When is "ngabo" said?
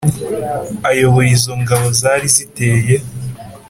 1.61-1.87